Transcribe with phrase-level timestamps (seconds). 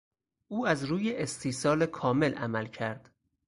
[0.47, 3.09] او از روی استیصال کامل عمل کرد.